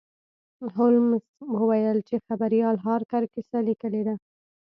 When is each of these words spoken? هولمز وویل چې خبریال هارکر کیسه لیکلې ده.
هولمز 0.75 1.23
وویل 1.57 1.97
چې 2.07 2.15
خبریال 2.27 2.75
هارکر 2.85 3.23
کیسه 3.33 3.57
لیکلې 3.67 4.01
ده. 4.07 4.15